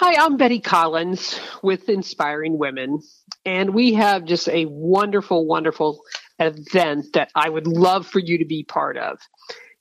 [0.00, 3.00] Hi, I'm Betty Collins with Inspiring Women,
[3.44, 6.02] and we have just a wonderful, wonderful
[6.38, 9.18] event that I would love for you to be part of.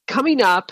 [0.08, 0.72] Coming up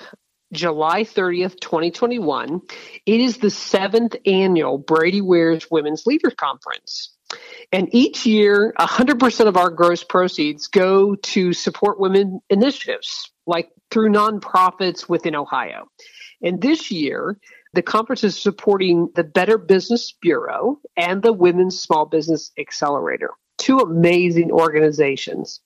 [0.52, 2.60] July 30th, 2021,
[3.06, 7.14] it is the seventh annual Brady Ware's Women's Leaders Conference.
[7.72, 14.10] And each year, 100% of our gross proceeds go to support women initiatives, like through
[14.10, 15.86] nonprofits within Ohio.
[16.42, 17.38] And this year,
[17.76, 23.80] the conference is supporting the Better Business Bureau and the Women's Small Business Accelerator, two
[23.80, 25.60] amazing organizations.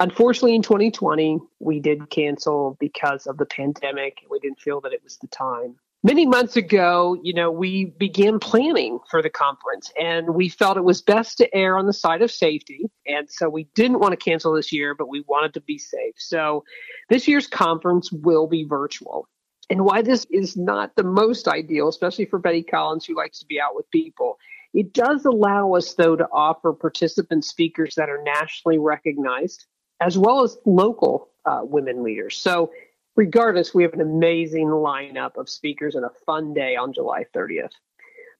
[0.00, 4.18] Unfortunately, in 2020, we did cancel because of the pandemic.
[4.30, 5.76] We didn't feel that it was the time.
[6.02, 10.84] Many months ago, you know, we began planning for the conference and we felt it
[10.84, 12.90] was best to err on the side of safety.
[13.06, 16.14] And so we didn't want to cancel this year, but we wanted to be safe.
[16.16, 16.64] So
[17.08, 19.28] this year's conference will be virtual.
[19.70, 23.46] And why this is not the most ideal, especially for Betty Collins, who likes to
[23.46, 24.38] be out with people,
[24.74, 29.66] it does allow us, though, to offer participant speakers that are nationally recognized,
[30.00, 32.36] as well as local uh, women leaders.
[32.36, 32.70] So
[33.16, 37.72] regardless, we have an amazing lineup of speakers and a fun day on July 30th.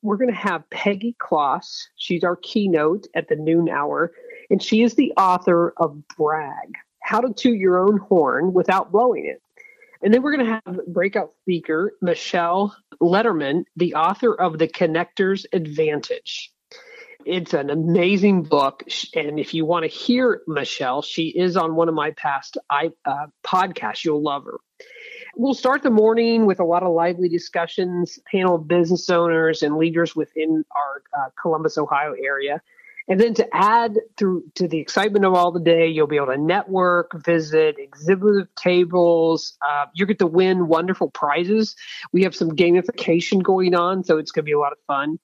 [0.02, 1.88] We're going to have Peggy Klaus.
[1.96, 4.12] She's our keynote at the noon hour,
[4.50, 9.24] and she is the author of Brag How to Toot Your Own Horn Without Blowing
[9.24, 9.40] It.
[10.04, 15.46] And then we're going to have breakout speaker Michelle Lederman, the author of The Connector's
[15.50, 16.52] Advantage.
[17.24, 18.84] It's an amazing book.
[19.14, 22.90] And if you want to hear Michelle, she is on one of my past uh,
[23.42, 24.04] podcasts.
[24.04, 24.58] You'll love her.
[25.36, 29.78] We'll start the morning with a lot of lively discussions, panel of business owners and
[29.78, 32.60] leaders within our uh, Columbus, Ohio area.
[33.06, 36.28] And then to add through to the excitement of all the day, you'll be able
[36.28, 39.58] to network, visit exhibitive tables.
[39.60, 41.76] Uh, you get to win wonderful prizes.
[42.12, 45.18] We have some gamification going on, so it's going to be a lot of fun.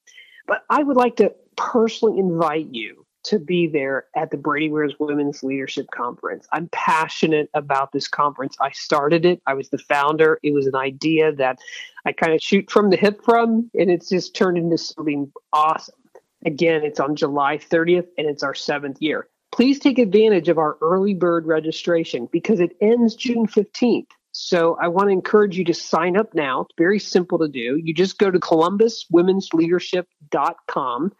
[0.46, 4.94] But I would like to personally invite you to be there at the Brady Ware's
[4.98, 6.46] Women's Leadership Conference.
[6.52, 8.56] I'm passionate about this conference.
[8.60, 10.38] I started it, I was the founder.
[10.42, 11.58] It was an idea that
[12.06, 15.99] I kind of shoot from the hip from, and it's just turned into something awesome.
[16.44, 19.28] Again, it's on July 30th, and it's our seventh year.
[19.52, 24.06] Please take advantage of our early bird registration because it ends June 15th.
[24.32, 26.62] So I want to encourage you to sign up now.
[26.62, 27.78] It's very simple to do.
[27.82, 31.12] You just go to columbuswomensleadership.com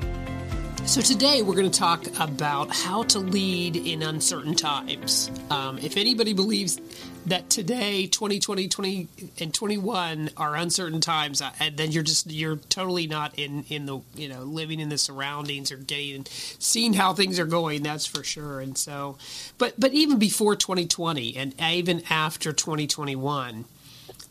[0.87, 5.31] So, today we're going to talk about how to lead in uncertain times.
[5.49, 6.79] Um, if anybody believes
[7.27, 9.09] that today 2020 20
[9.41, 13.99] and 21 are uncertain times uh, then you're just you're totally not in in the
[14.15, 16.27] you know living in the surroundings or getting
[16.59, 19.17] seeing how things are going that's for sure and so
[19.57, 23.65] but but even before 2020 and even after 2021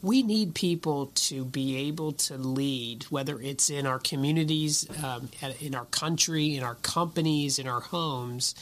[0.04, 5.30] we need people to be able to lead, whether it's in our communities, um,
[5.62, 8.54] in our country, in our companies, in our homes.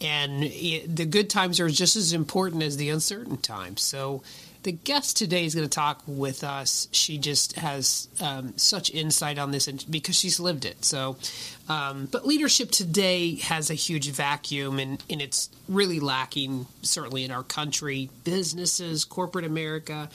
[0.00, 3.82] And it, the good times are just as important as the uncertain times.
[3.82, 4.22] So,
[4.64, 6.88] the guest today is going to talk with us.
[6.90, 10.84] She just has um, such insight on this, and because she's lived it.
[10.84, 11.16] So,
[11.68, 17.30] um, but leadership today has a huge vacuum, and, and it's really lacking, certainly in
[17.30, 20.08] our country, businesses, corporate America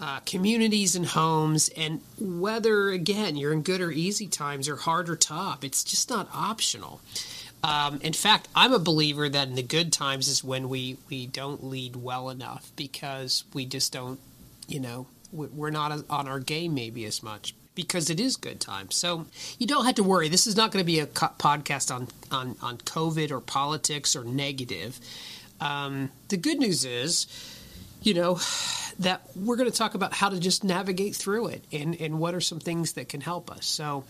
[0.00, 5.08] uh, communities and homes, and whether, again, you're in good or easy times or hard
[5.08, 7.00] or tough, it's just not optional.
[7.62, 11.26] Um, in fact, I'm a believer that in the good times is when we, we
[11.26, 14.18] don't lead well enough because we just don't,
[14.66, 18.94] you know, we're not on our game maybe as much because it is good times.
[18.94, 19.26] So
[19.58, 20.28] you don't have to worry.
[20.28, 24.24] This is not going to be a podcast on, on, on COVID or politics or
[24.24, 24.98] negative.
[25.60, 27.26] Um, the good news is,
[28.02, 28.40] you know,
[28.98, 32.34] that we're going to talk about how to just navigate through it and, and what
[32.34, 33.66] are some things that can help us.
[33.66, 34.04] So,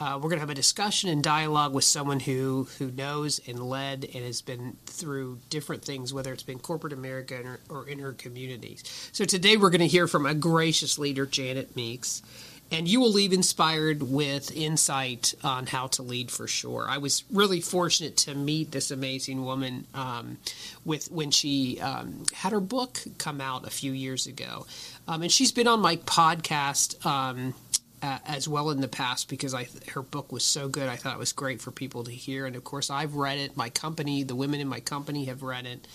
[0.00, 3.58] Uh, we're going to have a discussion and dialogue with someone who, who knows and
[3.58, 7.98] led and has been through different things, whether it's been corporate America or, or in
[7.98, 8.84] her communities.
[9.10, 12.22] So today we're going to hear from a gracious leader, Janet Meeks
[12.70, 16.86] and you will leave inspired with insight on how to lead for sure.
[16.88, 20.38] I was really fortunate to meet this amazing woman um,
[20.84, 24.66] with when she um, had her book come out a few years ago,
[25.06, 27.04] um, and she's been on my podcast.
[27.06, 27.54] Um,
[28.00, 30.88] as well in the past because I her book was so good.
[30.88, 33.56] I thought it was great for people to hear, and of course I've read it.
[33.56, 35.86] My company, the women in my company, have read it.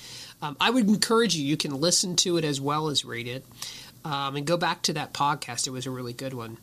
[0.42, 1.46] Um, I would encourage you.
[1.46, 3.46] You can listen to it as well as read it.
[4.06, 5.68] Um, and go back to that podcast.
[5.68, 6.58] It was a really good one.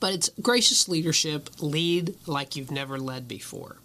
[0.00, 3.76] But it's gracious leadership, lead like you've never led before.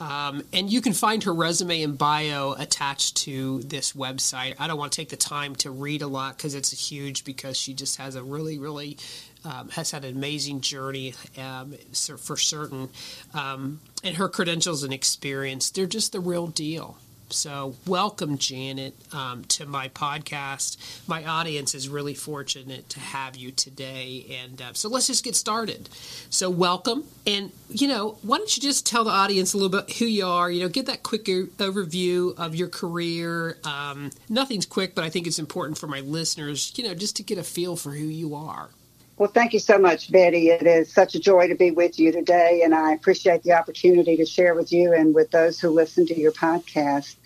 [0.00, 4.54] Um, and you can find her resume and bio attached to this website.
[4.58, 7.58] I don't want to take the time to read a lot because it's huge because
[7.58, 8.96] she just has a really, really
[9.44, 11.74] um, has had an amazing journey um,
[12.18, 12.88] for certain.
[13.34, 16.96] Um, and her credentials and experience, they're just the real deal.
[17.32, 20.76] So, welcome, Janet, um, to my podcast.
[21.06, 24.26] My audience is really fortunate to have you today.
[24.42, 25.88] And uh, so, let's just get started.
[26.28, 27.04] So, welcome.
[27.26, 30.26] And, you know, why don't you just tell the audience a little bit who you
[30.26, 30.50] are?
[30.50, 33.58] You know, get that quick overview of your career.
[33.64, 37.22] Um, nothing's quick, but I think it's important for my listeners, you know, just to
[37.22, 38.70] get a feel for who you are.
[39.20, 40.48] Well, thank you so much, Betty.
[40.48, 44.16] It is such a joy to be with you today, and I appreciate the opportunity
[44.16, 47.16] to share with you and with those who listen to your podcast.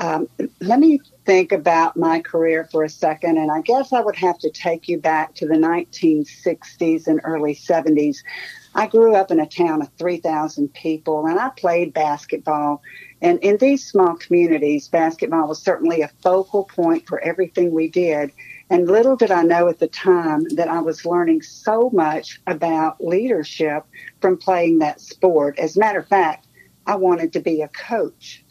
[0.00, 0.28] Um,
[0.60, 4.36] let me think about my career for a second, and I guess I would have
[4.40, 8.24] to take you back to the 1960s and early 70s.
[8.74, 12.82] I grew up in a town of 3,000 people, and I played basketball.
[13.22, 18.32] And in these small communities, basketball was certainly a focal point for everything we did.
[18.70, 23.02] And little did I know at the time that I was learning so much about
[23.02, 23.84] leadership
[24.20, 25.58] from playing that sport.
[25.58, 26.46] As a matter of fact,
[26.86, 28.44] I wanted to be a coach.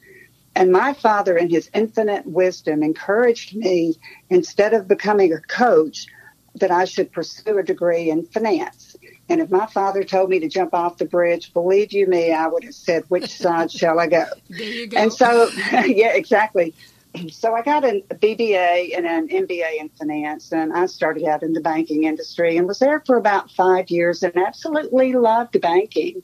[0.55, 3.95] And my father, in his infinite wisdom, encouraged me
[4.29, 6.07] instead of becoming a coach,
[6.55, 8.95] that I should pursue a degree in finance.
[9.29, 12.47] And if my father told me to jump off the bridge, believe you me, I
[12.47, 14.25] would have said, which side shall I go?
[14.49, 14.97] There you go.
[14.97, 16.73] And so, yeah, exactly
[17.31, 21.53] so I got a BBA and an MBA in finance, and I started out in
[21.53, 26.23] the banking industry and was there for about five years and absolutely loved banking.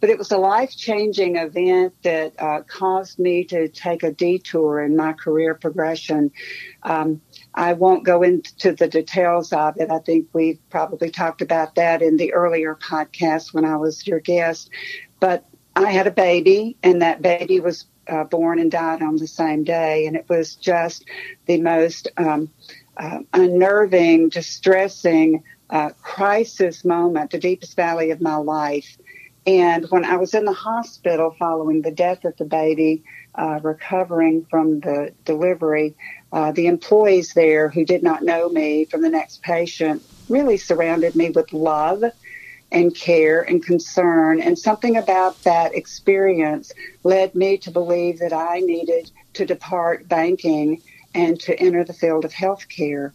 [0.00, 4.82] But it was a life changing event that uh, caused me to take a detour
[4.82, 6.32] in my career progression.
[6.82, 7.22] Um,
[7.54, 9.90] I won't go into the details of it.
[9.90, 14.20] I think we've probably talked about that in the earlier podcast when I was your
[14.20, 14.68] guest.
[15.20, 19.26] But I had a baby, and that baby was uh, born and died on the
[19.26, 20.06] same day.
[20.06, 21.04] And it was just
[21.46, 22.50] the most um,
[22.96, 28.96] uh, unnerving, distressing uh, crisis moment, the deepest valley of my life.
[29.46, 33.02] And when I was in the hospital following the death of the baby,
[33.34, 35.94] uh, recovering from the delivery,
[36.32, 41.14] uh, the employees there who did not know me from the next patient really surrounded
[41.14, 42.02] me with love
[42.74, 44.40] and care and concern.
[44.40, 46.72] And something about that experience
[47.04, 50.82] led me to believe that I needed to depart banking
[51.14, 53.12] and to enter the field of healthcare.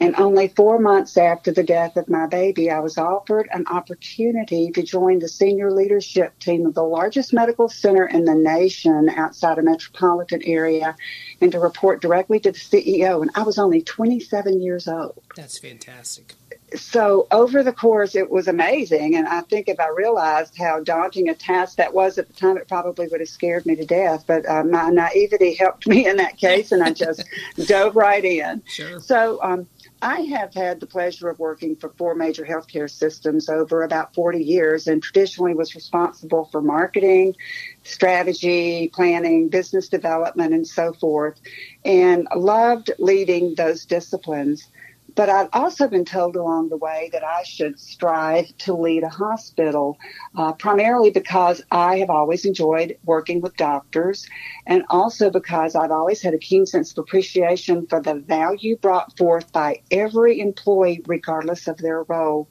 [0.00, 4.72] And only four months after the death of my baby, I was offered an opportunity
[4.72, 9.58] to join the senior leadership team of the largest medical center in the nation outside
[9.58, 10.96] a metropolitan area
[11.40, 13.22] and to report directly to the CEO.
[13.22, 15.22] And I was only 27 years old.
[15.34, 16.34] That's fantastic
[16.74, 19.14] so over the course, it was amazing.
[19.14, 22.56] And I think if I realized how daunting a task that was at the time,
[22.56, 24.24] it probably would have scared me to death.
[24.26, 27.24] But uh, my naivety helped me in that case, and I just
[27.66, 28.62] dove right in.
[28.66, 28.98] Sure.
[29.00, 29.68] So um,
[30.02, 34.42] I have had the pleasure of working for four major healthcare systems over about 40
[34.42, 37.36] years, and traditionally was responsible for marketing,
[37.84, 41.40] strategy, planning, business development, and so forth,
[41.84, 44.68] and loved leading those disciplines.
[45.16, 49.08] But I've also been told along the way that I should strive to lead a
[49.08, 49.96] hospital,
[50.36, 54.28] uh, primarily because I have always enjoyed working with doctors
[54.66, 59.16] and also because I've always had a keen sense of appreciation for the value brought
[59.16, 62.48] forth by every employee, regardless of their role.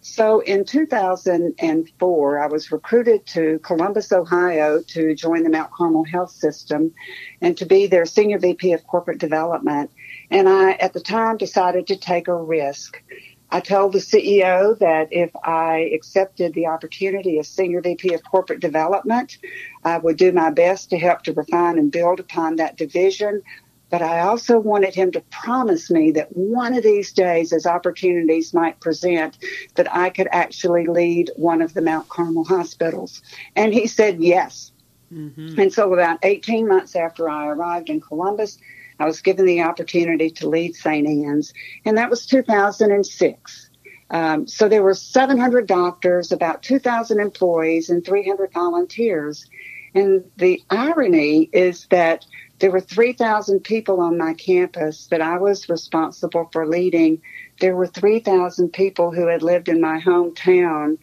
[0.00, 6.30] So in 2004, I was recruited to Columbus, Ohio to join the Mount Carmel Health
[6.30, 6.94] System
[7.42, 9.90] and to be their Senior VP of Corporate Development.
[10.30, 13.02] And I, at the time, decided to take a risk.
[13.50, 18.60] I told the CEO that if I accepted the opportunity as Senior VP of Corporate
[18.60, 19.38] Development,
[19.84, 23.42] I would do my best to help to refine and build upon that division
[23.90, 28.52] but I also wanted him to promise me that one of these days, as opportunities
[28.52, 29.38] might present,
[29.76, 33.22] that I could actually lead one of the Mount Carmel hospitals.
[33.56, 34.72] And he said yes.
[35.12, 35.58] Mm-hmm.
[35.58, 38.58] And so, about 18 months after I arrived in Columbus,
[38.98, 41.06] I was given the opportunity to lead St.
[41.06, 41.52] Ann's,
[41.84, 43.70] and that was 2006.
[44.10, 49.46] Um, so there were 700 doctors, about 2,000 employees, and 300 volunteers.
[49.94, 52.24] And the irony is that
[52.58, 57.22] there were 3,000 people on my campus that I was responsible for leading.
[57.60, 60.98] There were 3,000 people who had lived in my hometown.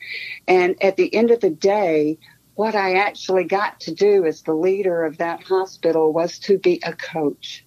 [0.48, 2.18] And at the end of the day,
[2.56, 6.80] what I actually got to do as the leader of that hospital was to be
[6.84, 7.65] a coach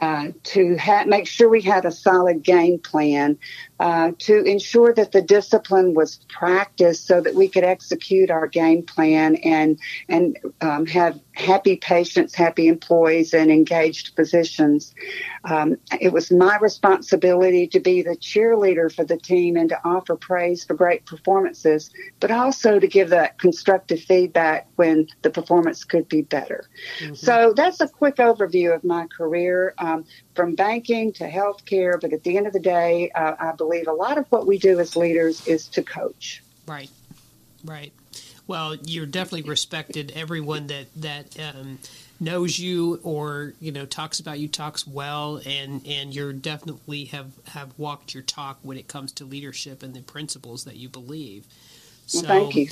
[0.00, 3.38] uh, to ha- make sure we had a solid game plan,
[3.80, 8.82] uh, to ensure that the discipline was practiced so that we could execute our game
[8.82, 14.94] plan and and um, have happy patients, happy employees, and engaged physicians.
[15.44, 20.14] Um, it was my responsibility to be the cheerleader for the team and to offer
[20.14, 26.06] praise for great performances, but also to give that constructive feedback when the performance could
[26.06, 26.68] be better.
[26.98, 27.14] Mm-hmm.
[27.14, 29.72] So that's a quick overview of my career.
[29.78, 30.04] Um,
[30.40, 32.00] from banking to healthcare.
[32.00, 34.58] But at the end of the day, uh, I believe a lot of what we
[34.58, 36.42] do as leaders is to coach.
[36.66, 36.90] Right,
[37.64, 37.92] right.
[38.46, 40.12] Well, you're definitely respected.
[40.14, 41.78] Everyone that that um,
[42.18, 47.30] knows you or you know talks about you talks well, and and you're definitely have
[47.48, 51.46] have walked your talk when it comes to leadership and the principles that you believe.
[52.06, 52.68] So, well, thank you.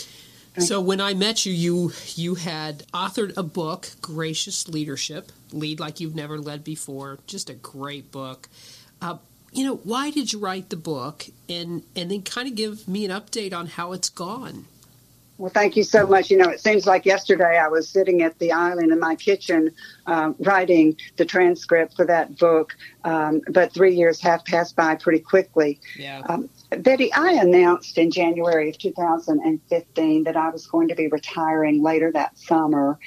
[0.58, 6.00] So when I met you, you you had authored a book, Gracious Leadership, Lead Like
[6.00, 7.18] You've Never Led Before.
[7.26, 8.48] Just a great book.
[9.00, 9.18] Uh,
[9.52, 13.04] you know, why did you write the book, and and then kind of give me
[13.04, 14.66] an update on how it's gone?
[15.38, 16.30] Well, thank you so much.
[16.30, 19.70] You know, it seems like yesterday I was sitting at the island in my kitchen
[20.04, 25.20] uh, writing the transcript for that book, um, but three years have passed by pretty
[25.20, 25.78] quickly.
[25.96, 26.22] Yeah.
[26.28, 31.82] Um, Betty, I announced in January of 2015 that I was going to be retiring
[31.84, 32.98] later that summer.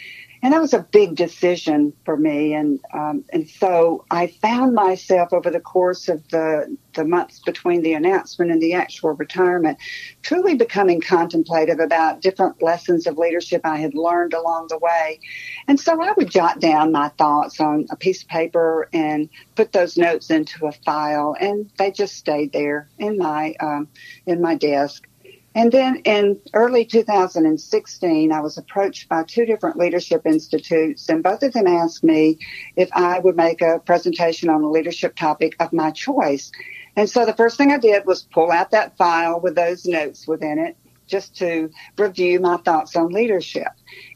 [0.44, 2.54] And that was a big decision for me.
[2.54, 7.84] And, um, and so I found myself over the course of the, the months between
[7.84, 9.78] the announcement and the actual retirement,
[10.24, 15.20] truly becoming contemplative about different lessons of leadership I had learned along the way.
[15.68, 19.72] And so I would jot down my thoughts on a piece of paper and put
[19.72, 23.88] those notes into a file and they just stayed there in my, um,
[24.26, 25.08] in my desk.
[25.54, 31.44] And then in early 2016, I was approached by two different leadership institutes, and both
[31.44, 32.40] of them asked me
[32.78, 36.52] if I would make a presentation on a leadership topic of my choice.
[36.96, 40.26] And so the first thing I did was pull out that file with those notes
[40.26, 40.78] within it
[41.08, 43.68] just to review my thoughts on leadership.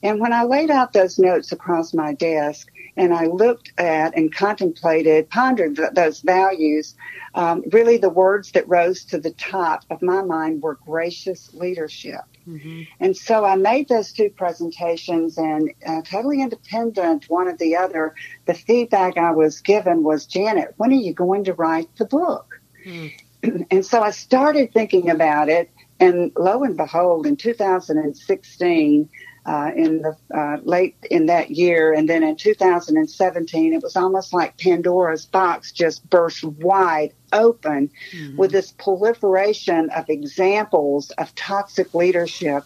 [0.01, 4.33] And when I laid out those notes across my desk, and I looked at and
[4.33, 6.95] contemplated, pondered th- those values,
[7.33, 12.21] um, really the words that rose to the top of my mind were gracious leadership.
[12.47, 12.83] Mm-hmm.
[12.99, 18.15] And so I made those two presentations and uh, totally independent one of the other.
[18.45, 22.59] The feedback I was given was, Janet, when are you going to write the book?
[22.85, 23.11] Mm.
[23.69, 25.69] And so I started thinking about it.
[25.99, 29.09] And lo and behold, in 2016,
[29.45, 34.33] uh, in the uh, late in that year, and then in 2017, it was almost
[34.33, 38.37] like Pandora's box just burst wide open mm-hmm.
[38.37, 42.63] with this proliferation of examples of toxic leadership.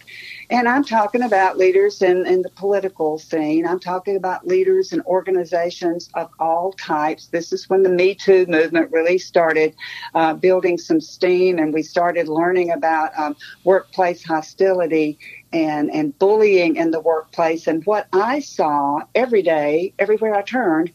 [0.49, 3.67] And I'm talking about leaders in, in the political scene.
[3.67, 7.27] I'm talking about leaders in organizations of all types.
[7.27, 9.75] This is when the Me Too movement really started
[10.15, 15.19] uh, building some steam, and we started learning about um, workplace hostility
[15.51, 17.67] and, and bullying in the workplace.
[17.67, 20.91] And what I saw every day, everywhere I turned,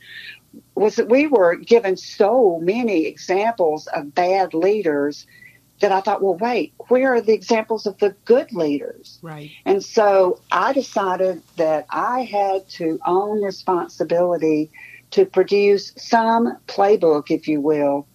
[0.75, 5.27] was that we were given so many examples of bad leaders
[5.81, 9.19] that I thought, well, wait, where are the examples of the good leaders?
[9.23, 9.51] Right.
[9.65, 14.71] And so I decided that I had to own responsibility
[15.11, 18.07] to produce some playbook, if you will,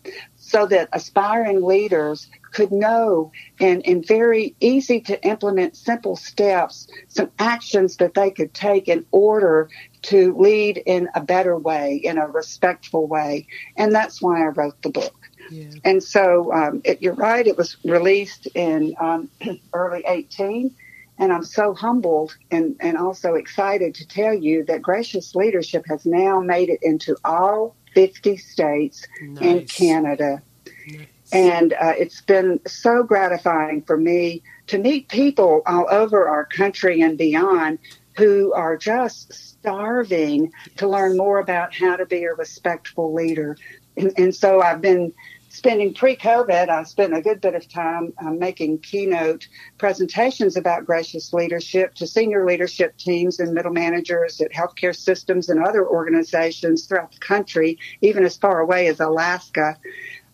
[0.49, 7.29] so that aspiring leaders could know in, in very easy to implement simple steps some
[7.37, 9.69] actions that they could take in order
[10.01, 13.45] to lead in a better way, in a respectful way.
[13.77, 15.15] And that's why I wrote the book.
[15.51, 15.69] Yeah.
[15.83, 19.29] And so um, it, you're right, it was released in um,
[19.73, 20.73] early 18.
[21.19, 26.05] And I'm so humbled and, and also excited to tell you that Gracious Leadership has
[26.05, 29.41] now made it into all 50 states nice.
[29.41, 30.41] and Canada.
[30.88, 31.08] Nice.
[31.31, 37.01] And uh, it's been so gratifying for me to meet people all over our country
[37.01, 37.79] and beyond
[38.17, 43.58] who are just starving to learn more about how to be a respectful leader.
[43.96, 45.13] And, and so I've been
[45.59, 51.33] spending pre-COVID, I spent a good bit of time uh, making keynote presentations about gracious
[51.33, 57.11] leadership to senior leadership teams and middle managers at healthcare systems and other organizations throughout
[57.11, 59.77] the country, even as far away as Alaska.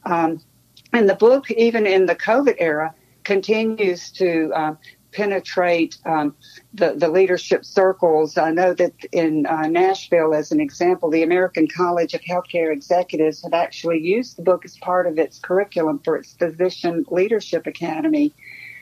[0.03, 0.41] Um,
[0.93, 4.75] and the book, even in the COVID era, continues to uh,
[5.15, 6.35] penetrate um,
[6.73, 8.37] the, the leadership circles.
[8.37, 13.41] I know that in uh, Nashville, as an example, the American College of Healthcare Executives
[13.43, 18.33] have actually used the book as part of its curriculum for its Physician Leadership Academy.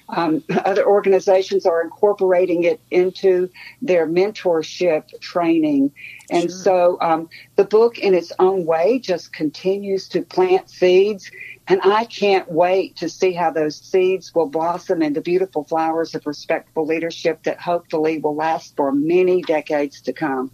[0.10, 3.50] Um, other organizations are incorporating it into
[3.82, 5.92] their mentorship training.
[6.30, 6.50] And sure.
[6.50, 11.32] so um, the book, in its own way, just continues to plant seeds
[11.68, 16.26] and I can't wait to see how those seeds will blossom into beautiful flowers of
[16.26, 20.52] respectful leadership that hopefully will last for many decades to come.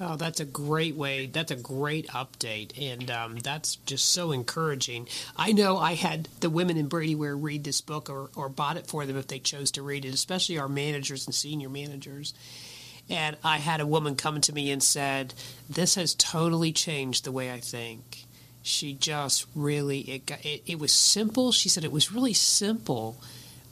[0.00, 1.26] Oh, that's a great way.
[1.26, 5.06] That's a great update, and um, that's just so encouraging.
[5.36, 8.88] I know I had the women in Brady-Ware read this book or, or bought it
[8.88, 12.34] for them if they chose to read it, especially our managers and senior managers.
[13.08, 15.34] And I had a woman come to me and said,
[15.70, 18.24] "This has totally changed the way I think."
[18.62, 21.52] She just really it got it, it was simple.
[21.52, 23.16] She said it was really simple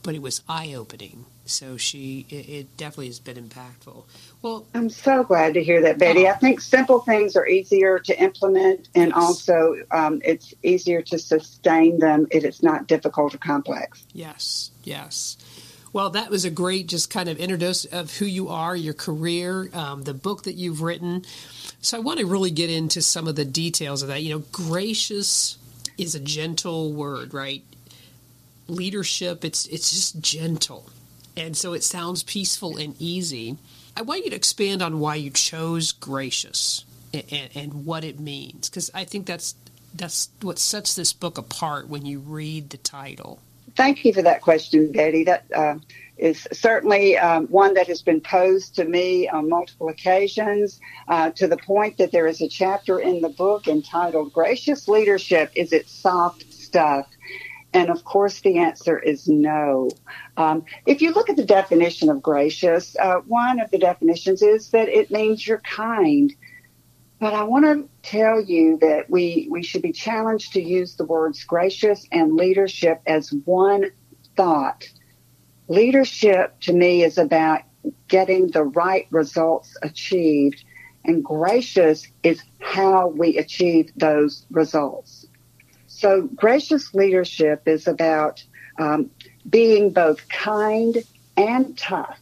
[0.02, 1.26] but it was eye-opening.
[1.44, 4.04] So she it, it definitely has been impactful.
[4.42, 6.26] Well i'm so glad to hear that betty.
[6.26, 6.30] Oh.
[6.30, 9.16] i think simple things are easier to implement and yes.
[9.16, 14.06] also um, it's easier to sustain them if it's not difficult or complex.
[14.12, 15.37] Yes yes
[15.92, 19.68] well, that was a great just kind of introduce of who you are, your career,
[19.73, 21.25] um, the book that you've written.
[21.80, 24.23] So I want to really get into some of the details of that.
[24.23, 25.59] You know, gracious
[25.99, 27.62] is a gentle word, right?
[28.68, 30.90] Leadership, it's it's just gentle.
[31.37, 33.56] And so it sounds peaceful and easy.
[33.97, 38.68] I want you to expand on why you chose gracious and, and, what it means,
[38.68, 39.54] because I think that's
[39.94, 43.40] that's what sets this book apart when you read the title.
[43.77, 45.25] Thank you for that question, Betty.
[45.25, 45.75] That uh,
[46.17, 51.47] is certainly um, one that has been posed to me on multiple occasions uh, to
[51.47, 55.89] the point that there is a chapter in the book entitled Gracious Leadership Is It
[55.89, 57.07] Soft Stuff?
[57.73, 59.91] And of course, the answer is no.
[60.37, 64.71] Um, if you look at the definition of gracious, uh, one of the definitions is
[64.71, 66.35] that it means you're kind.
[67.21, 71.04] But I want to tell you that we, we should be challenged to use the
[71.04, 73.91] words gracious and leadership as one
[74.37, 74.89] thought
[75.71, 77.63] Leadership to me is about
[78.09, 80.65] getting the right results achieved,
[81.04, 85.26] and gracious is how we achieve those results.
[85.87, 88.45] So, gracious leadership is about
[88.80, 89.13] um,
[89.49, 90.97] being both kind
[91.37, 92.19] and tough.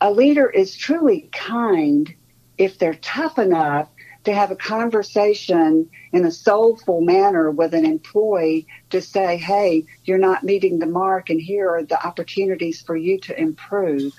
[0.00, 2.14] A leader is truly kind
[2.56, 3.90] if they're tough enough
[4.26, 10.18] to have a conversation in a soulful manner with an employee to say, hey, you're
[10.18, 14.12] not meeting the mark, and here are the opportunities for you to improve.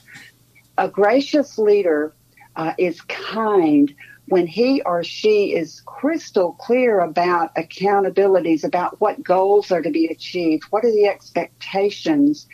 [0.77, 2.13] A gracious leader
[2.55, 3.93] uh, is kind
[4.29, 10.07] when he or she is crystal clear about accountabilities, about what goals are to be
[10.07, 12.47] achieved, what are the expectations,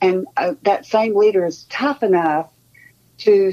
[0.00, 2.50] and uh, that same leader is tough enough
[3.18, 3.52] to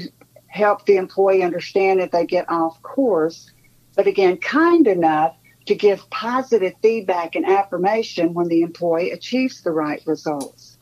[0.56, 3.50] help the employee understand if they get off course,
[3.94, 9.70] but again, kind enough to give positive feedback and affirmation when the employee achieves the
[9.70, 10.78] right results.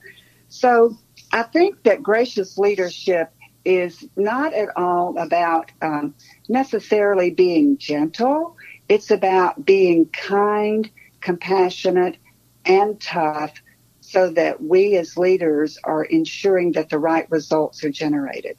[0.48, 0.96] So
[1.32, 3.32] I think that gracious leadership
[3.64, 6.14] is not at all about um,
[6.48, 8.56] necessarily being gentle.
[8.88, 10.88] It's about being kind,
[11.20, 12.18] compassionate,
[12.66, 13.54] and tough
[14.00, 18.56] so that we as leaders are ensuring that the right results are generated.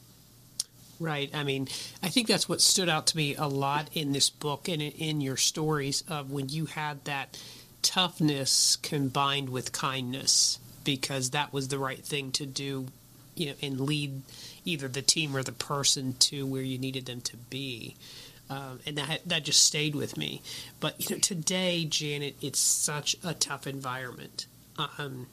[1.00, 1.30] Right.
[1.34, 1.68] I mean,
[2.02, 5.20] I think that's what stood out to me a lot in this book and in
[5.20, 7.38] your stories of when you had that
[7.82, 12.88] toughness combined with kindness because that was the right thing to do,
[13.36, 14.22] you know, and lead
[14.64, 17.96] either the team or the person to where you needed them to be.
[18.50, 20.42] Um, and that that just stayed with me.
[20.80, 24.46] But you know, today, Janet, it's such a tough environment.
[24.98, 25.28] Um,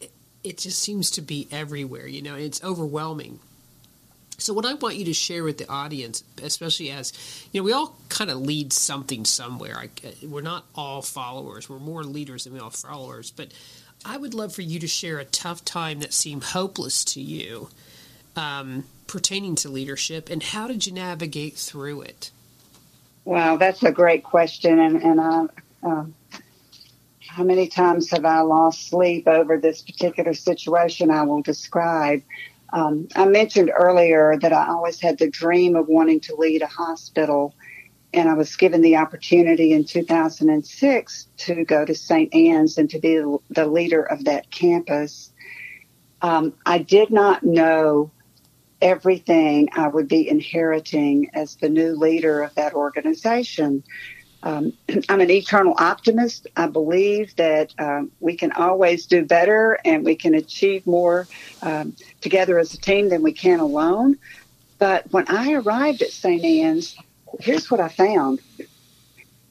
[0.00, 0.10] it,
[0.42, 2.06] it just seems to be everywhere.
[2.08, 3.38] You know, it's overwhelming
[4.48, 7.12] so, what I want you to share with the audience, especially as
[7.52, 9.76] you know, we all kind of lead something somewhere.
[9.76, 9.90] I,
[10.26, 13.30] we're not all followers; we're more leaders than we are followers.
[13.30, 13.48] But
[14.06, 17.68] I would love for you to share a tough time that seemed hopeless to you,
[18.36, 22.30] um, pertaining to leadership, and how did you navigate through it?
[23.26, 25.46] Wow, that's a great question, and and I,
[25.82, 26.14] um,
[27.26, 32.22] how many times have I lost sleep over this particular situation I will describe?
[32.72, 36.66] Um, I mentioned earlier that I always had the dream of wanting to lead a
[36.66, 37.54] hospital,
[38.12, 42.34] and I was given the opportunity in 2006 to go to St.
[42.34, 45.32] Ann's and to be the leader of that campus.
[46.20, 48.10] Um, I did not know
[48.80, 53.82] everything I would be inheriting as the new leader of that organization.
[54.42, 54.72] Um,
[55.08, 56.46] I'm an eternal optimist.
[56.56, 61.26] I believe that um, we can always do better and we can achieve more
[61.62, 64.18] um, together as a team than we can alone.
[64.78, 66.44] But when I arrived at St.
[66.44, 66.96] Ann's,
[67.40, 68.40] here's what I found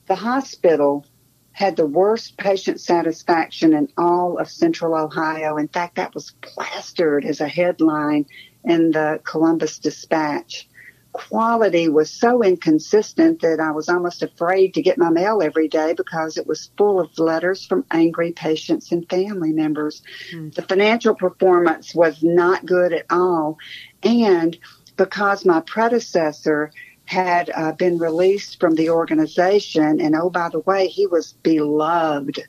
[0.08, 1.06] the hospital
[1.52, 5.58] had the worst patient satisfaction in all of central Ohio.
[5.58, 8.26] In fact, that was plastered as a headline
[8.64, 10.70] in the Columbus Dispatch
[11.14, 15.94] quality was so inconsistent that I was almost afraid to get my mail every day
[15.94, 20.02] because it was full of letters from angry patients and family members.
[20.34, 20.54] Mm.
[20.54, 23.58] The financial performance was not good at all.
[24.04, 24.58] And
[24.96, 26.72] because my predecessor
[27.06, 32.40] had uh, been released from the organization, and oh, by the way, he was beloved.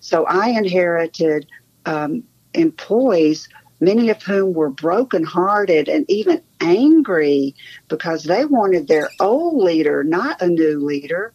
[0.00, 1.46] So I inherited
[1.84, 3.48] um, employees
[3.80, 7.54] many of whom were brokenhearted and even angry
[7.88, 11.32] because they wanted their old leader, not a new leader.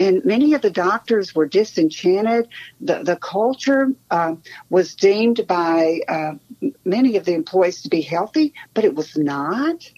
[0.00, 2.48] And many of the doctors were disenchanted.
[2.80, 4.34] The, the culture uh,
[4.68, 6.32] was deemed by uh,
[6.84, 9.88] many of the employees to be healthy, but it was not.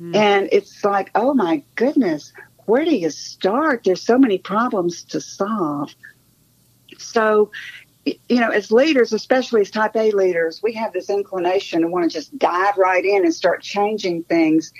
[0.00, 0.16] Mm.
[0.16, 2.32] And it's like, oh my goodness,
[2.66, 3.84] where do you start?
[3.84, 5.94] There's so many problems to solve.
[6.98, 7.52] So
[8.04, 12.10] you know, as leaders, especially as type A leaders, we have this inclination to want
[12.10, 14.72] to just dive right in and start changing things.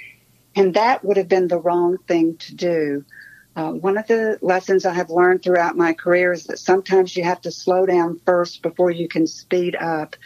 [0.55, 3.05] And that would have been the wrong thing to do.
[3.57, 7.25] Uh, one of the lessons I have learned throughout my career is that sometimes you
[7.25, 10.17] have to slow down first before you can speed up.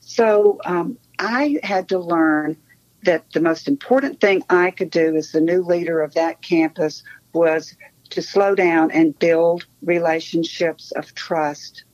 [0.00, 2.56] So um, I had to learn
[3.02, 7.02] that the most important thing I could do as the new leader of that campus
[7.32, 7.74] was
[8.10, 11.84] to slow down and build relationships of trust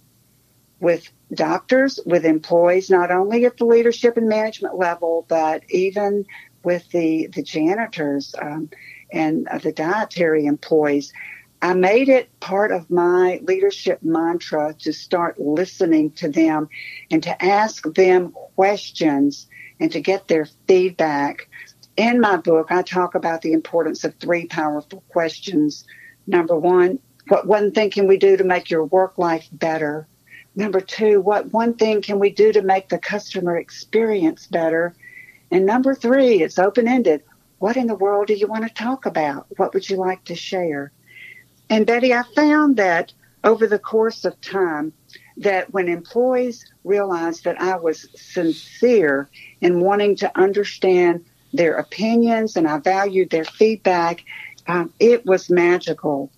[0.86, 6.24] with doctors, with employees, not only at the leadership and management level, but even
[6.62, 8.70] with the, the janitors um,
[9.12, 11.12] and uh, the dietary employees.
[11.60, 16.68] I made it part of my leadership mantra to start listening to them
[17.10, 19.48] and to ask them questions
[19.80, 21.48] and to get their feedback.
[21.96, 25.84] In my book, I talk about the importance of three powerful questions.
[26.28, 30.06] Number one, what one thing can we do to make your work life better?
[30.56, 34.94] Number two, what one thing can we do to make the customer experience better?
[35.50, 37.22] And number three, it's open ended.
[37.58, 39.46] What in the world do you want to talk about?
[39.58, 40.92] What would you like to share?
[41.68, 43.12] And Betty, I found that
[43.44, 44.94] over the course of time,
[45.36, 49.28] that when employees realized that I was sincere
[49.60, 54.24] in wanting to understand their opinions and I valued their feedback,
[54.66, 56.30] um, it was magical.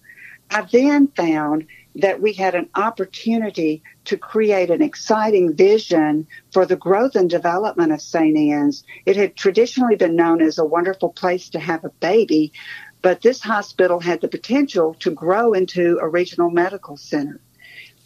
[0.51, 1.67] I then found
[1.99, 7.93] that we had an opportunity to create an exciting vision for the growth and development
[7.93, 8.37] of St.
[8.37, 8.85] Ann's.
[9.05, 12.53] It had traditionally been known as a wonderful place to have a baby,
[13.03, 17.41] but this hospital had the potential to grow into a regional medical center.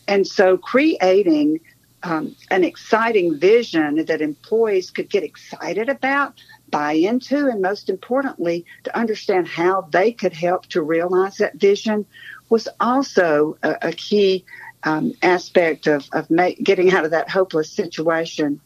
[0.09, 1.61] And so creating
[2.03, 8.65] um, an exciting vision that employees could get excited about, buy into, and most importantly,
[8.85, 12.07] to understand how they could help to realize that vision
[12.53, 14.45] was also a, a key
[14.83, 16.29] um, aspect of, of
[16.63, 18.61] getting out of that hopeless situation.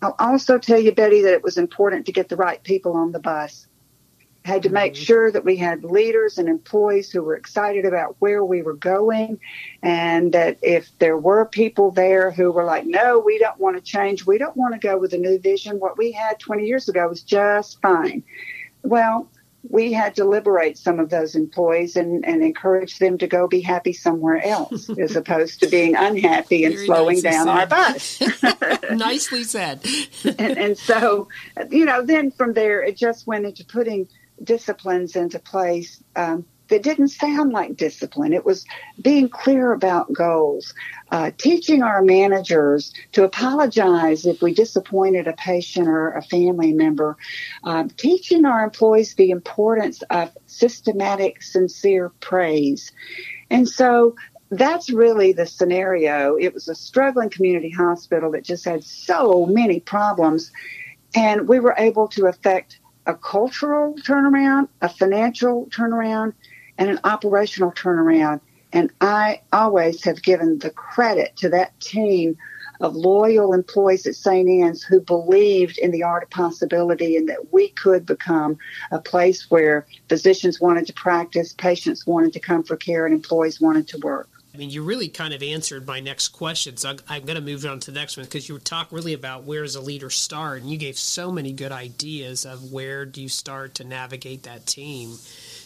[0.00, 3.10] I'll also tell you, Betty, that it was important to get the right people on
[3.10, 3.66] the bus.
[4.44, 5.02] I had to make mm-hmm.
[5.02, 9.40] sure that we had leaders and employees who were excited about where we were going,
[9.82, 13.82] and that if there were people there who were like, no, we don't want to
[13.82, 16.88] change, we don't want to go with a new vision, what we had 20 years
[16.88, 18.22] ago was just fine.
[18.84, 19.28] Well,
[19.70, 23.60] we had to liberate some of those employees and, and encourage them to go be
[23.60, 27.58] happy somewhere else as opposed to being unhappy and Very slowing down said.
[27.58, 28.22] our bus.
[28.90, 29.84] nicely said.
[30.24, 31.28] and, and so,
[31.70, 34.08] you know, then from there, it just went into putting
[34.42, 38.32] disciplines into place um, that didn't sound like discipline.
[38.32, 38.64] It was
[39.00, 40.74] being clear about goals,
[41.10, 47.16] uh, teaching our managers to apologize if we disappointed a patient or a family member,
[47.64, 52.92] uh, teaching our employees the importance of systematic, sincere praise.
[53.50, 54.14] And so
[54.50, 56.36] that's really the scenario.
[56.36, 60.50] It was a struggling community hospital that just had so many problems.
[61.14, 66.34] And we were able to affect a cultural turnaround, a financial turnaround,
[66.78, 68.40] and an operational turnaround.
[68.72, 72.36] And I always have given the credit to that team
[72.80, 74.48] of loyal employees at St.
[74.48, 78.58] Ann's who believed in the art of possibility and that we could become
[78.92, 83.60] a place where physicians wanted to practice, patients wanted to come for care, and employees
[83.60, 84.28] wanted to work.
[84.54, 87.64] I mean, you really kind of answered my next question, so I'm, going to move
[87.64, 90.62] on to the next one because you talk really about where does a leader start,
[90.62, 94.66] and you gave so many good ideas of where do you start to navigate that
[94.66, 95.16] team.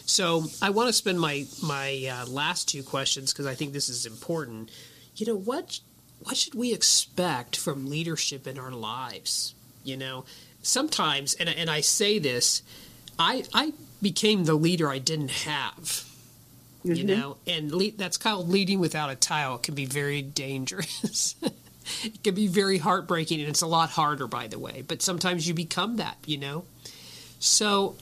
[0.05, 3.89] So I want to spend my my uh, last two questions because I think this
[3.89, 4.69] is important.
[5.15, 5.79] You know what
[6.23, 9.55] what should we expect from leadership in our lives?
[9.83, 10.25] You know,
[10.61, 12.63] sometimes, and and I say this,
[13.17, 16.05] I I became the leader I didn't have.
[16.85, 16.93] Mm-hmm.
[16.95, 19.55] You know, and le- that's called leading without a title.
[19.55, 21.35] It can be very dangerous.
[22.03, 24.83] it can be very heartbreaking, and it's a lot harder, by the way.
[24.85, 26.17] But sometimes you become that.
[26.25, 26.65] You know,
[27.39, 27.95] so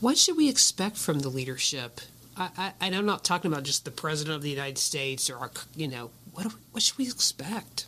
[0.00, 2.00] what should we expect from the leadership?
[2.36, 5.38] I, I, and I'm not talking about just the president of the United States or
[5.38, 7.86] our, you know, what what should we expect?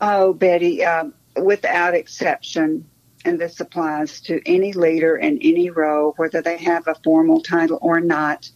[0.00, 2.86] Oh, Betty, uh, without exception,
[3.24, 7.78] and this applies to any leader in any role, whether they have a formal title
[7.82, 8.50] or not,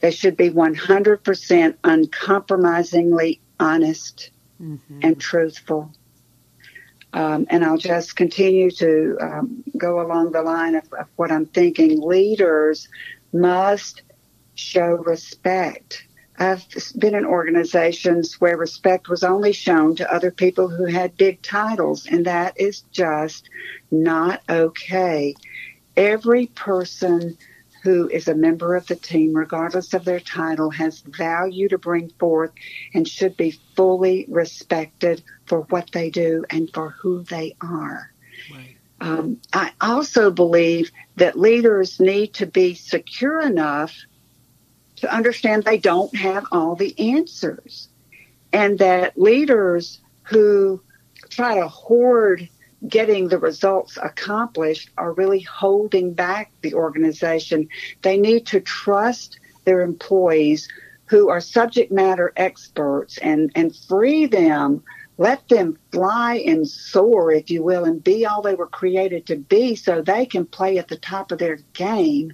[0.00, 4.30] they should be 100% uncompromisingly honest
[4.62, 5.00] mm-hmm.
[5.02, 5.92] and truthful.
[7.12, 11.46] Um, and I'll just continue to um, go along the line of, of what I'm
[11.46, 12.00] thinking.
[12.00, 12.88] Leaders
[13.32, 14.02] must
[14.54, 16.06] show respect.
[16.38, 16.64] I've
[16.96, 22.06] been in organizations where respect was only shown to other people who had big titles,
[22.06, 23.48] and that is just
[23.90, 25.34] not okay.
[25.96, 27.36] Every person
[27.82, 32.10] who is a member of the team, regardless of their title, has value to bring
[32.20, 32.52] forth
[32.94, 38.12] and should be fully respected for what they do and for who they are.
[38.52, 38.76] Right.
[39.00, 43.94] Um, I also believe that leaders need to be secure enough
[44.96, 47.88] to understand they don't have all the answers
[48.52, 50.80] and that leaders who
[51.30, 52.48] try to hoard
[52.86, 57.68] getting the results accomplished are really holding back the organization.
[58.02, 60.68] They need to trust their employees
[61.06, 64.82] who are subject matter experts and, and free them,
[65.18, 69.36] let them fly and soar, if you will, and be all they were created to
[69.36, 72.32] be so they can play at the top of their game.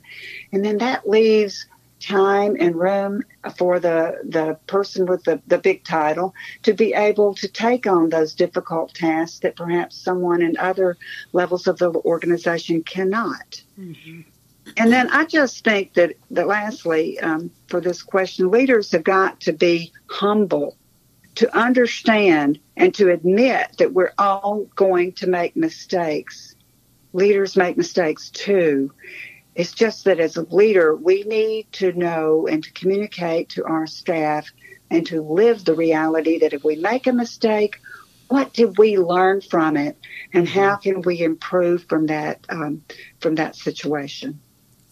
[0.53, 1.67] And then that leaves
[2.01, 3.23] time and room
[3.57, 8.11] for the, the person with the, the big title to be able to take on
[8.11, 10.99] those difficult tasks that perhaps someone in other
[11.33, 13.63] levels of the organization cannot.
[13.79, 14.21] Mm-hmm.
[14.77, 19.41] And then I just think that, that lastly, um, for this question, leaders have got
[19.41, 20.77] to be humble
[21.37, 26.55] to understand and to admit that we're all going to make mistakes.
[27.13, 28.93] Leaders make mistakes too.
[29.55, 33.87] It's just that as a leader, we need to know and to communicate to our
[33.87, 34.51] staff
[34.91, 37.79] and to live the reality that if we make a mistake,
[38.29, 39.99] what did we learn from it,
[40.33, 42.83] and how can we improve from that um,
[43.21, 44.41] from that situation?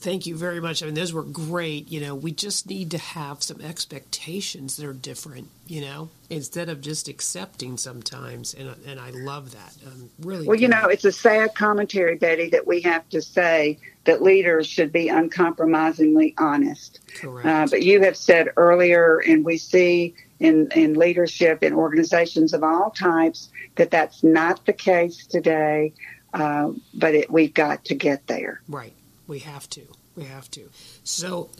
[0.02, 0.82] Thank you very much.
[0.82, 1.92] I mean, those were great.
[1.92, 5.48] You know, we just need to have some expectations that are different.
[5.68, 9.72] You know, instead of just accepting sometimes, and and I love that.
[9.86, 10.48] Um, really.
[10.48, 14.66] Well, you know, it's a sad commentary, Betty, that we have to say that leaders
[14.66, 16.98] should be uncompromisingly honest.
[17.14, 17.46] Correct.
[17.46, 22.64] Uh, but you have said earlier, and we see in in leadership in organizations of
[22.64, 25.92] all types that that's not the case today.
[26.34, 28.62] Uh, but it, we've got to get there.
[28.66, 28.94] Right.
[29.26, 29.82] We have to.
[30.16, 30.68] We have to.
[31.04, 31.50] So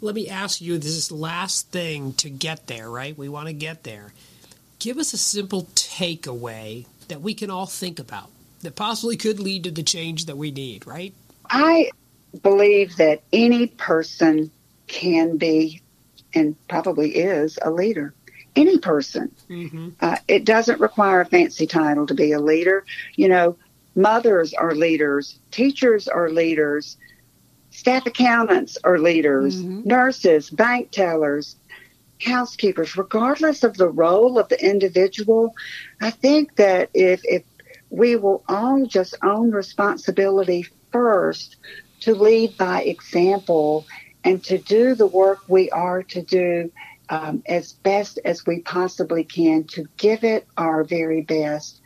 [0.00, 3.16] let me ask you this last thing to get there, right?
[3.16, 4.12] We want to get there.
[4.78, 8.30] Give us a simple takeaway that we can all think about
[8.62, 11.14] that possibly could lead to the change that we need, right?
[11.50, 11.90] I
[12.42, 14.50] believe that any person
[14.86, 15.82] can be
[16.34, 18.14] and probably is a leader.
[18.54, 19.32] Any person.
[19.48, 19.90] Mm-hmm.
[20.00, 22.84] Uh, it doesn't require a fancy title to be a leader.
[23.16, 23.56] You know,
[23.94, 26.96] mothers are leaders, teachers are leaders,
[27.70, 29.88] staff accountants are leaders, mm-hmm.
[29.88, 31.56] nurses, bank tellers,
[32.20, 35.54] housekeepers, regardless of the role of the individual.
[36.00, 37.42] I think that if, if
[37.90, 41.56] we will all just own responsibility first
[42.00, 43.86] to lead by example
[44.24, 46.70] and to do the work we are to do
[47.08, 51.80] um, as best as we possibly can, to give it our very best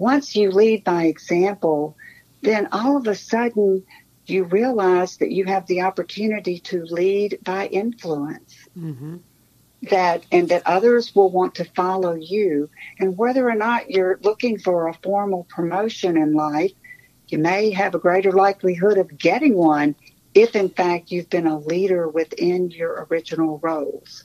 [0.00, 1.94] once you lead by example,
[2.40, 3.84] then all of a sudden
[4.24, 8.54] you realize that you have the opportunity to lead by influence.
[8.78, 9.18] Mm-hmm.
[9.90, 12.70] That and that others will want to follow you.
[12.98, 16.72] And whether or not you're looking for a formal promotion in life,
[17.28, 19.94] you may have a greater likelihood of getting one
[20.34, 24.24] if, in fact, you've been a leader within your original roles.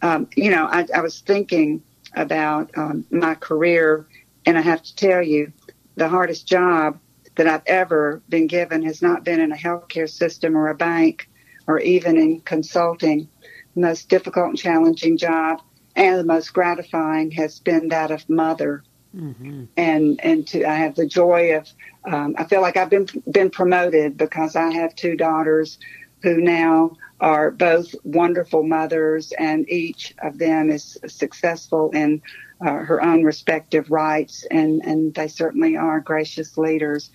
[0.00, 1.82] Um, you know, I, I was thinking
[2.14, 4.06] about um, my career.
[4.46, 5.52] And I have to tell you,
[5.96, 6.98] the hardest job
[7.36, 11.28] that I've ever been given has not been in a healthcare system or a bank
[11.66, 13.28] or even in consulting.
[13.74, 15.62] The most difficult and challenging job
[15.96, 18.82] and the most gratifying has been that of mother.
[19.14, 19.64] Mm-hmm.
[19.76, 21.68] And and to I have the joy of
[22.10, 25.78] um, I feel like I've been been promoted because I have two daughters
[26.22, 32.22] who now are both wonderful mothers, and each of them is successful in
[32.64, 37.10] uh, her own respective rights, and and they certainly are gracious leaders.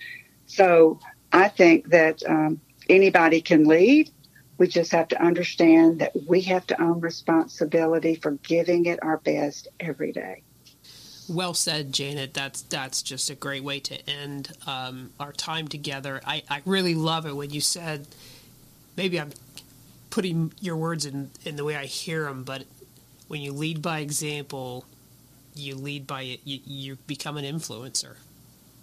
[0.46, 0.98] So
[1.32, 4.10] I think that um, anybody can lead.
[4.58, 9.18] We just have to understand that we have to own responsibility for giving it our
[9.18, 10.42] best every day.
[11.28, 12.34] Well said, Janet.
[12.34, 16.20] That's that's just a great way to end um, our time together.
[16.26, 18.08] I, I really love it when you said,
[18.96, 19.30] maybe I'm
[20.10, 22.64] putting your words in in the way I hear them, but
[23.28, 24.86] when you lead by example,
[25.54, 26.40] you lead by it.
[26.44, 28.16] You, you become an influencer.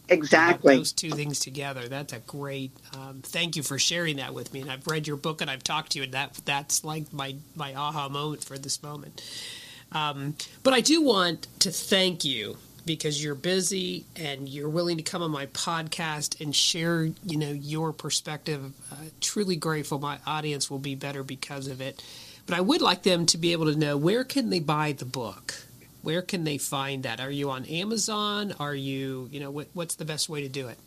[0.08, 0.78] Exactly.
[0.78, 1.88] Those two things together.
[1.88, 2.72] That's a great.
[2.94, 4.62] Um, thank you for sharing that with me.
[4.62, 7.36] And I've read your book and I've talked to you, and that that's like my
[7.56, 9.22] my aha moment for this moment.
[9.92, 15.04] Um, but I do want to thank you because you're busy and you're willing to
[15.04, 18.74] come on my podcast and share, you know, your perspective.
[18.92, 19.98] Uh, truly grateful.
[20.00, 22.04] My audience will be better because of it.
[22.46, 25.06] But I would like them to be able to know where can they buy the
[25.06, 25.65] book
[26.06, 27.20] where can they find that?
[27.20, 28.54] Are you on Amazon?
[28.60, 30.78] Are you, you know, what, what's the best way to do it?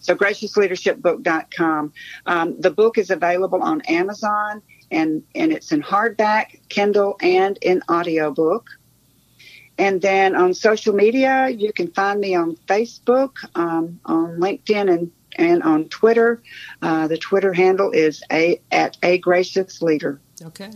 [0.00, 1.92] So, graciousleadershipbook.com.
[2.26, 7.82] Um, the book is available on Amazon and and it's in hardback, Kindle, and in
[7.90, 8.68] audiobook.
[9.78, 15.12] And then on social media, you can find me on Facebook, um, on LinkedIn, and
[15.36, 16.42] and on Twitter.
[16.82, 20.20] Uh, the Twitter handle is a at a gracious leader.
[20.42, 20.70] Okay.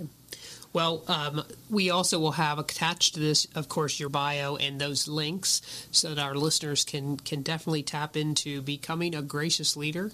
[0.73, 5.09] Well, um, we also will have attached to this, of course, your bio and those
[5.09, 10.13] links, so that our listeners can can definitely tap into becoming a gracious leader,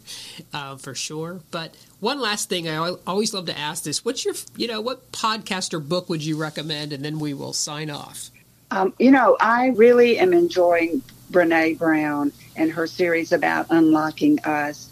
[0.55, 1.41] uh, for sure.
[1.51, 5.13] But one last thing, I always love to ask this: What's your, you know, what
[5.13, 6.95] podcast or book would you recommend?
[6.95, 8.31] And then we will sign off.
[8.71, 14.89] Um, you know, I really am enjoying Brene Brown and her series about unlocking us,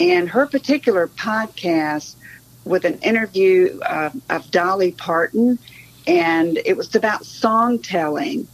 [0.00, 2.16] and her particular podcast
[2.68, 5.58] with an interview uh, of Dolly Parton,
[6.06, 8.46] and it was about song telling.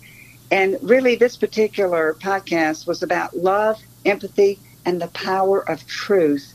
[0.51, 6.55] And really, this particular podcast was about love, empathy, and the power of truth.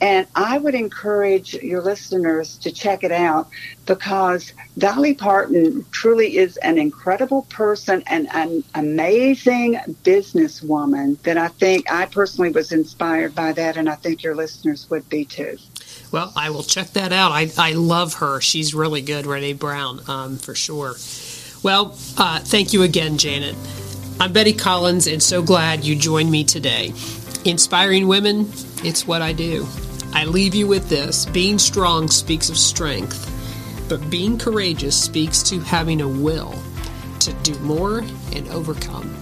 [0.00, 3.48] And I would encourage your listeners to check it out
[3.84, 11.90] because Dolly Parton truly is an incredible person and an amazing businesswoman that I think
[11.90, 15.58] I personally was inspired by that, and I think your listeners would be too.
[16.10, 17.32] Well, I will check that out.
[17.32, 18.40] I, I love her.
[18.40, 20.94] She's really good, Brene Brown, um, for sure.
[21.62, 23.56] Well, uh, thank you again, Janet.
[24.20, 26.92] I'm Betty Collins, and so glad you joined me today.
[27.44, 28.50] Inspiring women,
[28.82, 29.66] it's what I do.
[30.12, 33.26] I leave you with this being strong speaks of strength,
[33.88, 36.54] but being courageous speaks to having a will
[37.20, 37.98] to do more
[38.32, 39.14] and overcome.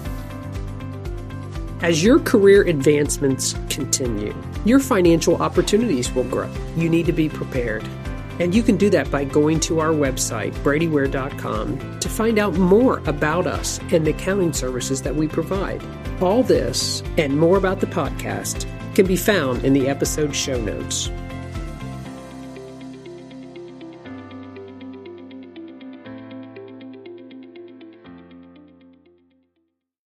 [1.83, 4.35] As your career advancements continue,
[4.69, 6.51] your financial opportunities will grow.
[6.77, 7.87] You need to be prepared.
[8.39, 12.99] And you can do that by going to our website, bradyware.com, to find out more
[13.07, 15.83] about us and the accounting services that we provide.
[16.21, 21.11] All this and more about the podcast can be found in the episode show notes.